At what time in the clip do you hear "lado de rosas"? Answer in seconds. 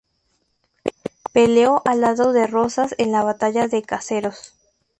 2.01-2.95